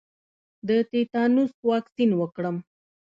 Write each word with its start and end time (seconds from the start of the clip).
د 0.67 0.69
تیتانوس 0.89 1.53
واکسین 1.69 2.11
وکړم؟ 2.17 2.55